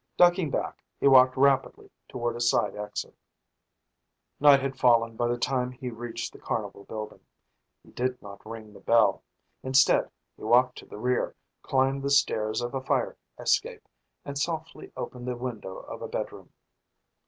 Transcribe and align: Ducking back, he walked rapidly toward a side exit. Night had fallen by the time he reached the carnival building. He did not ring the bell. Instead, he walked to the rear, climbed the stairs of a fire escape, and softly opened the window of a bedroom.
Ducking 0.17 0.49
back, 0.49 0.83
he 0.99 1.07
walked 1.07 1.37
rapidly 1.37 1.91
toward 2.09 2.35
a 2.35 2.41
side 2.41 2.75
exit. 2.75 3.13
Night 4.39 4.59
had 4.59 4.75
fallen 4.79 5.15
by 5.15 5.27
the 5.27 5.37
time 5.37 5.69
he 5.71 5.91
reached 5.91 6.33
the 6.33 6.39
carnival 6.39 6.85
building. 6.85 7.19
He 7.83 7.91
did 7.91 8.19
not 8.19 8.43
ring 8.43 8.73
the 8.73 8.79
bell. 8.79 9.21
Instead, 9.61 10.09
he 10.37 10.41
walked 10.43 10.79
to 10.79 10.87
the 10.87 10.97
rear, 10.97 11.35
climbed 11.61 12.01
the 12.01 12.09
stairs 12.09 12.61
of 12.61 12.73
a 12.73 12.81
fire 12.81 13.15
escape, 13.37 13.87
and 14.25 14.39
softly 14.39 14.91
opened 14.97 15.27
the 15.27 15.35
window 15.35 15.77
of 15.77 16.01
a 16.01 16.07
bedroom. 16.07 16.49